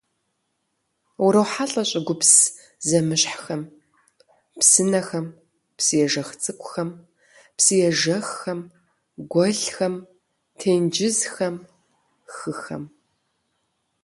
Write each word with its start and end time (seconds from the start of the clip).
УрохьэлӀэ 1.25 1.83
щӀыгупс 1.89 2.33
зэмыщхьхэм: 2.87 3.61
псынэхэм, 4.59 5.25
псыежэх 5.77 6.29
цӀыкӀухэм, 6.41 6.89
псыежэххэм, 7.57 8.59
гуэлхэм, 9.31 9.95
тенджызхэм, 10.59 11.55
хыхэм. 12.35 12.83